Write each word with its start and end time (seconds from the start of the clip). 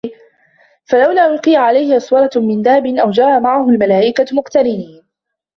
فَلَولا 0.85 1.33
أُلقِيَ 1.33 1.55
عَلَيهِ 1.55 1.97
أَسوِرَةٌ 1.97 2.29
مِن 2.35 2.61
ذَهَبٍ 2.61 2.85
أَو 2.85 3.09
جاءَ 3.11 3.39
مَعَهُ 3.39 3.69
المَلائِكَةُ 3.69 4.25
مُقتَرِنينَ 4.33 5.03